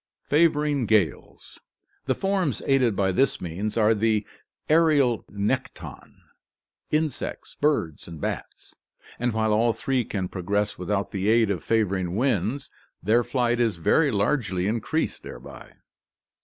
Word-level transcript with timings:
Favoring 0.23 0.87
Gales.— 0.87 1.59
The 2.07 2.15
forms 2.15 2.63
aided 2.65 2.95
by 2.95 3.11
this 3.11 3.39
means 3.39 3.77
are 3.77 3.93
the 3.93 4.25
aerial 4.67 5.17
GEOGRAPHIC 5.17 5.29
DISTRIBUTION 5.29 5.75
61 5.75 5.97
nekton— 6.11 6.15
insects, 7.05 7.55
birds, 7.61 8.07
and 8.07 8.19
bats— 8.19 8.73
and 9.19 9.31
while 9.31 9.53
all 9.53 9.73
three 9.73 10.03
can 10.03 10.27
progress 10.27 10.79
without 10.79 11.11
the 11.11 11.29
aid 11.29 11.51
of 11.51 11.63
favoring 11.63 12.15
winds 12.15 12.71
their 13.03 13.23
flight 13.23 13.59
is 13.59 13.77
very 13.77 14.09
largely 14.09 14.65
in 14.65 14.81
creased 14.81 15.21
thereby. 15.21 15.71